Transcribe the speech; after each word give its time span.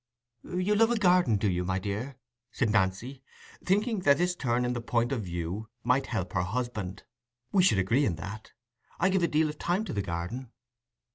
"You 0.45 0.73
love 0.73 0.89
a 0.89 0.97
garden, 0.97 1.37
do 1.37 1.47
you, 1.47 1.63
my 1.63 1.77
dear?" 1.77 2.17
said 2.51 2.71
Nancy, 2.71 3.21
thinking 3.63 3.99
that 3.99 4.17
this 4.17 4.35
turn 4.35 4.65
in 4.65 4.73
the 4.73 4.81
point 4.81 5.11
of 5.11 5.21
view 5.21 5.69
might 5.83 6.07
help 6.07 6.33
her 6.33 6.41
husband. 6.41 7.03
"We 7.51 7.61
should 7.61 7.77
agree 7.77 8.05
in 8.07 8.15
that: 8.15 8.51
I 8.99 9.09
give 9.09 9.21
a 9.21 9.27
deal 9.27 9.47
of 9.47 9.59
time 9.59 9.85
to 9.85 9.93
the 9.93 10.01
garden." 10.01 10.53